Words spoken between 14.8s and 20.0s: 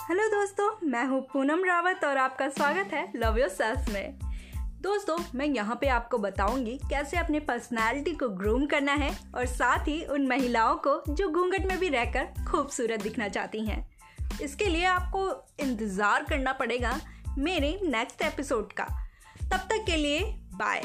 आपको इंतज़ार करना पड़ेगा मेरे नेक्स्ट एपिसोड का। तब तक के